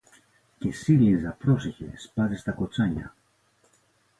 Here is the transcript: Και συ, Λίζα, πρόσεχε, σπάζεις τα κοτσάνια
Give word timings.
Και 0.57 0.71
συ, 0.71 0.91
Λίζα, 0.91 1.37
πρόσεχε, 1.39 1.93
σπάζεις 1.97 2.43
τα 2.43 2.51
κοτσάνια 2.51 3.15